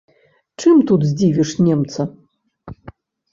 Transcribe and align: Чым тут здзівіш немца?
Чым 0.61 0.79
тут 0.91 1.05
здзівіш 1.09 1.51
немца? 1.67 2.01